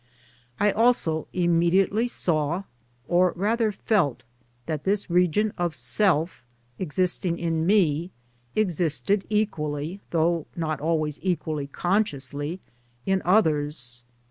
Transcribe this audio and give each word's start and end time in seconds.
I 0.59 0.71
also 0.71 1.27
immediately 1.31 2.07
saw, 2.07 2.63
or 3.07 3.33
rather 3.35 3.71
felt, 3.71 4.23
that 4.65 4.83
this 4.83 5.11
region 5.11 5.53
of 5.59 5.75
Self 5.75 6.43
existing 6.79 7.37
in 7.37 7.67
me 7.67 8.09
existed 8.55 9.27
equally 9.29 10.01
(though 10.09 10.47
not 10.55 10.81
always 10.81 11.19
equally 11.21 11.67
consciously) 11.67 12.59
in 13.05 13.21
others. 13.23 14.03